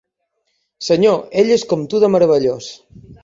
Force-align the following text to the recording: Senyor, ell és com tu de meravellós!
Senyor, 0.85 1.19
ell 1.43 1.53
és 1.57 1.67
com 1.73 1.85
tu 1.91 2.03
de 2.05 2.11
meravellós! 2.17 2.71